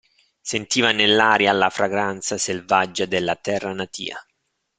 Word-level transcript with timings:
Sentiva 0.41 0.89
nell'aria 0.89 1.51
la 1.53 1.69
fragranza 1.69 2.35
selvaggia 2.39 3.05
della 3.05 3.35
terra 3.35 3.71
natia. 3.71 4.19